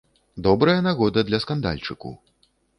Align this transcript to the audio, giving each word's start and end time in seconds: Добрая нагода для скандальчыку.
Добрая 0.47 0.75
нагода 0.87 1.25
для 1.29 1.43
скандальчыку. 1.45 2.17